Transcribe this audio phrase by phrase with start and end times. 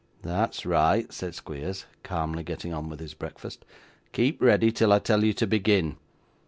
[0.23, 3.63] 'That's right,' said Squeers, calmly getting on with his breakfast;
[4.13, 5.95] 'keep ready till I tell you to begin.